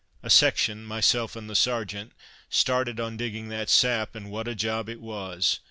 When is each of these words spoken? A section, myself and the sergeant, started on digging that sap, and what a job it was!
A 0.23 0.31
section, 0.31 0.83
myself 0.83 1.35
and 1.35 1.47
the 1.47 1.53
sergeant, 1.53 2.13
started 2.49 2.99
on 2.99 3.17
digging 3.17 3.49
that 3.49 3.69
sap, 3.69 4.15
and 4.15 4.31
what 4.31 4.47
a 4.47 4.55
job 4.55 4.89
it 4.89 4.99
was! 4.99 5.59